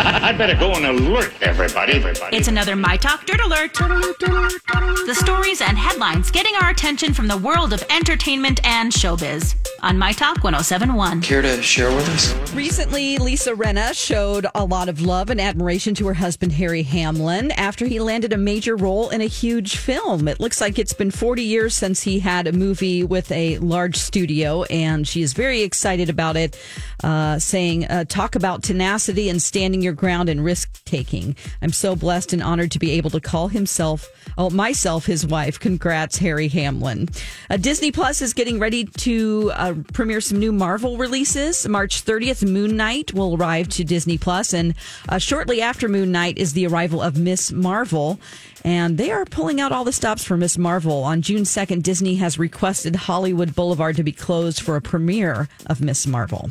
I 0.00 0.32
better 0.32 0.54
go 0.54 0.72
and 0.74 0.86
alert 0.86 1.32
everybody. 1.40 1.94
Everybody. 1.94 2.36
It's 2.36 2.46
another 2.46 2.76
My 2.76 2.96
Talk 2.96 3.26
Dirt 3.26 3.40
Alert. 3.40 3.74
The 3.74 5.14
stories 5.18 5.60
and 5.60 5.76
headlines 5.76 6.30
getting 6.30 6.54
our 6.62 6.70
attention 6.70 7.12
from 7.12 7.26
the 7.26 7.36
world 7.36 7.72
of 7.72 7.82
entertainment 7.90 8.60
and 8.64 8.92
showbiz 8.92 9.56
on 9.82 9.98
My 9.98 10.12
Talk 10.12 10.42
1071. 10.42 11.22
Care 11.22 11.42
to 11.42 11.62
share 11.62 11.94
with 11.94 12.08
us? 12.08 12.54
Recently, 12.54 13.18
Lisa 13.18 13.52
Rinna 13.52 13.94
showed 13.94 14.46
a 14.54 14.64
lot 14.64 14.88
of 14.88 15.00
love 15.00 15.30
and 15.30 15.40
admiration 15.40 15.94
to 15.96 16.06
her 16.08 16.14
husband, 16.14 16.52
Harry 16.52 16.82
Hamlin, 16.82 17.50
after 17.52 17.86
he 17.86 18.00
landed 18.00 18.32
a 18.32 18.36
major 18.36 18.76
role 18.76 19.10
in 19.10 19.20
a 19.20 19.26
huge 19.26 19.76
film. 19.76 20.26
It 20.28 20.40
looks 20.40 20.60
like 20.60 20.78
it's 20.78 20.92
been 20.92 21.10
40 21.10 21.42
years 21.42 21.74
since 21.74 22.02
he 22.02 22.18
had 22.18 22.46
a 22.46 22.52
movie 22.52 23.04
with 23.04 23.30
a 23.30 23.58
large 23.58 23.96
studio, 23.96 24.64
and 24.64 25.06
she 25.06 25.22
is 25.22 25.32
very 25.32 25.62
excited 25.62 26.10
about 26.10 26.36
it, 26.36 26.58
uh, 27.04 27.38
saying, 27.38 27.84
uh, 27.86 28.04
Talk 28.04 28.34
about 28.34 28.62
tenacity 28.62 29.28
and 29.28 29.40
standing 29.40 29.82
your 29.82 29.92
ground 29.92 30.28
and 30.28 30.44
risk 30.44 30.84
taking. 30.84 31.36
I'm 31.62 31.72
so 31.72 31.94
blessed 31.94 32.32
and 32.32 32.42
honored 32.42 32.72
to 32.72 32.78
be 32.78 32.92
able 32.92 33.10
to 33.10 33.20
call 33.20 33.48
himself, 33.48 34.08
oh, 34.36 34.50
myself, 34.50 35.06
his 35.06 35.26
wife. 35.26 35.60
Congrats, 35.60 36.18
Harry 36.18 36.48
Hamlin. 36.48 37.08
Uh, 37.50 37.56
Disney 37.56 37.92
Plus 37.92 38.22
is 38.22 38.32
getting 38.32 38.58
ready 38.58 38.84
to 38.84 39.52
uh, 39.68 39.74
premiere 39.92 40.20
some 40.20 40.38
new 40.38 40.52
Marvel 40.52 40.96
releases. 40.96 41.66
March 41.68 42.04
30th, 42.04 42.48
Moon 42.48 42.76
Knight 42.76 43.12
will 43.12 43.36
arrive 43.36 43.68
to 43.68 43.84
Disney 43.84 44.18
Plus, 44.18 44.52
and 44.52 44.74
uh, 45.08 45.18
shortly 45.18 45.60
after 45.60 45.88
Moon 45.88 46.10
Knight 46.10 46.38
is 46.38 46.52
the 46.52 46.66
arrival 46.66 47.02
of 47.02 47.18
Miss 47.18 47.52
Marvel. 47.52 48.18
And 48.64 48.98
they 48.98 49.12
are 49.12 49.24
pulling 49.24 49.60
out 49.60 49.70
all 49.70 49.84
the 49.84 49.92
stops 49.92 50.24
for 50.24 50.36
Miss 50.36 50.58
Marvel. 50.58 51.04
On 51.04 51.22
June 51.22 51.42
2nd, 51.42 51.82
Disney 51.82 52.16
has 52.16 52.38
requested 52.38 52.96
Hollywood 52.96 53.54
Boulevard 53.54 53.96
to 53.96 54.02
be 54.02 54.12
closed 54.12 54.60
for 54.60 54.74
a 54.76 54.80
premiere 54.80 55.48
of 55.66 55.80
Miss 55.80 56.06
Marvel. 56.06 56.50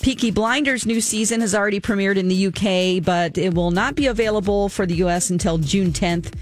Peaky 0.00 0.30
Blinders' 0.30 0.86
new 0.86 1.00
season 1.00 1.40
has 1.40 1.54
already 1.54 1.80
premiered 1.80 2.16
in 2.16 2.28
the 2.28 2.46
UK, 2.46 3.04
but 3.04 3.36
it 3.36 3.54
will 3.54 3.72
not 3.72 3.96
be 3.96 4.06
available 4.06 4.68
for 4.68 4.86
the 4.86 4.94
US 4.96 5.30
until 5.30 5.58
June 5.58 5.92
10th 5.92 6.32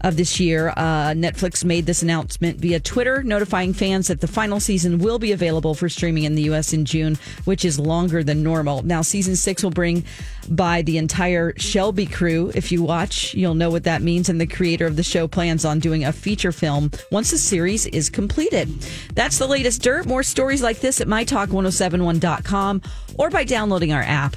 of 0.00 0.16
this 0.16 0.40
year. 0.40 0.70
Uh, 0.76 1.10
Netflix 1.10 1.64
made 1.64 1.86
this 1.86 2.02
announcement 2.02 2.58
via 2.58 2.80
Twitter, 2.80 3.22
notifying 3.22 3.72
fans 3.72 4.08
that 4.08 4.20
the 4.20 4.26
final 4.26 4.60
season 4.60 4.98
will 4.98 5.18
be 5.18 5.32
available 5.32 5.74
for 5.74 5.88
streaming 5.88 6.24
in 6.24 6.34
the 6.34 6.42
U.S. 6.42 6.72
in 6.72 6.84
June, 6.84 7.18
which 7.44 7.64
is 7.64 7.78
longer 7.78 8.22
than 8.22 8.42
normal. 8.42 8.82
Now, 8.82 9.02
season 9.02 9.36
six 9.36 9.62
will 9.62 9.70
bring 9.70 10.04
by 10.48 10.82
the 10.82 10.98
entire 10.98 11.52
Shelby 11.58 12.06
crew. 12.06 12.52
If 12.54 12.70
you 12.70 12.82
watch, 12.82 13.34
you'll 13.34 13.54
know 13.54 13.70
what 13.70 13.84
that 13.84 14.02
means. 14.02 14.28
And 14.28 14.40
the 14.40 14.46
creator 14.46 14.86
of 14.86 14.96
the 14.96 15.02
show 15.02 15.26
plans 15.26 15.64
on 15.64 15.80
doing 15.80 16.04
a 16.04 16.12
feature 16.12 16.52
film 16.52 16.90
once 17.10 17.30
the 17.30 17.38
series 17.38 17.86
is 17.86 18.10
completed. 18.10 18.68
That's 19.14 19.38
the 19.38 19.46
latest 19.46 19.82
dirt. 19.82 20.06
More 20.06 20.22
stories 20.22 20.62
like 20.62 20.80
this 20.80 21.00
at 21.00 21.08
mytalk1071.com 21.08 22.82
or 23.16 23.30
by 23.30 23.44
downloading 23.44 23.92
our 23.92 24.02
app. 24.02 24.36